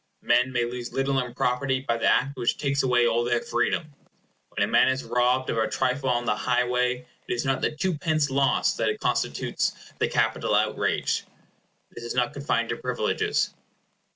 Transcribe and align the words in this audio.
Men 0.23 0.51
may 0.51 0.65
lose 0.65 0.91
little 0.91 1.19
in 1.19 1.35
property 1.35 1.81
by 1.81 1.97
the 1.97 2.07
act 2.07 2.35
which 2.35 2.57
takes 2.57 2.81
away 2.81 3.05
all 3.05 3.23
their 3.23 3.39
freedom. 3.39 3.93
When 4.49 4.67
a 4.67 4.71
man 4.71 4.87
is 4.89 5.03
robbed 5.03 5.51
of 5.51 5.59
a 5.59 5.67
trifle 5.69 6.09
on 6.09 6.25
the 6.25 6.35
highway, 6.35 7.05
it 7.27 7.33
is 7.35 7.45
not 7.45 7.61
the 7.61 7.69
twopence 7.75 8.31
lost 8.31 8.77
that 8.77 8.99
constitutes 8.99 9.93
the 9.99 10.07
capital 10.07 10.55
outrage. 10.55 11.25
This 11.91 12.03
is 12.03 12.15
not 12.15 12.33
confined 12.33 12.69
to 12.69 12.77
privileges. 12.77 13.53